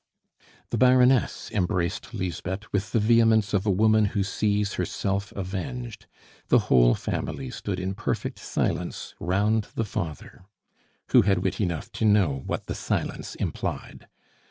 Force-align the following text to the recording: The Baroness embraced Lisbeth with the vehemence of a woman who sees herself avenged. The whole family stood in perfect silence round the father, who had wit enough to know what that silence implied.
The 0.71 0.79
Baroness 0.79 1.51
embraced 1.51 2.11
Lisbeth 2.11 2.63
with 2.73 2.91
the 2.91 2.97
vehemence 2.99 3.53
of 3.53 3.67
a 3.67 3.69
woman 3.69 4.05
who 4.05 4.23
sees 4.23 4.73
herself 4.73 5.31
avenged. 5.33 6.07
The 6.47 6.57
whole 6.57 6.95
family 6.95 7.51
stood 7.51 7.79
in 7.79 7.93
perfect 7.93 8.39
silence 8.39 9.13
round 9.19 9.67
the 9.75 9.85
father, 9.85 10.45
who 11.09 11.21
had 11.21 11.43
wit 11.43 11.61
enough 11.61 11.91
to 11.91 12.05
know 12.05 12.41
what 12.47 12.65
that 12.65 12.73
silence 12.73 13.35
implied. 13.35 14.07